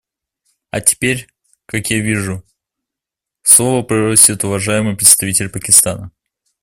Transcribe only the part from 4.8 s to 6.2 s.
представитель Пакистана.